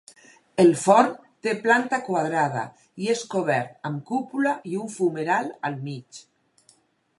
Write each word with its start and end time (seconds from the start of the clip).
El 0.61 0.71
forn 0.83 1.11
té 1.47 1.53
planta 1.65 1.99
quadrada 2.07 2.63
i 3.05 3.11
és 3.15 3.23
cobert 3.35 3.77
amb 3.91 4.01
cúpula 4.09 4.57
i 4.73 4.75
un 4.87 4.93
fumeral 4.97 5.55
al 5.71 5.81
mig. 5.89 6.25